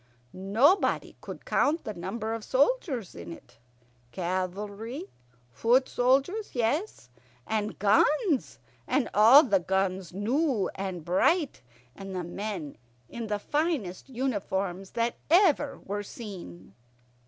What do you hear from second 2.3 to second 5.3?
of soldiers in it cavalry,